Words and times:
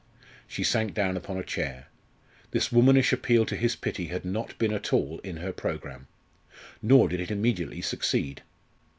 She 0.47 0.63
sank 0.63 0.95
down 0.95 1.15
upon 1.15 1.37
a 1.37 1.43
chair. 1.43 1.85
This 2.49 2.71
womanish 2.71 3.13
appeal 3.13 3.45
to 3.45 3.55
his 3.55 3.75
pity 3.75 4.07
had 4.07 4.25
not 4.25 4.57
been 4.57 4.73
at 4.73 4.91
all 4.91 5.19
in 5.19 5.37
her 5.37 5.53
programme. 5.53 6.07
Nor 6.81 7.07
did 7.07 7.19
it 7.19 7.29
immediately 7.29 7.83
succeed. 7.83 8.41